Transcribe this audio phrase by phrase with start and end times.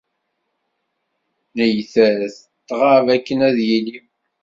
[1.55, 2.35] Neytat
[2.67, 3.99] tɣab akken ad yili.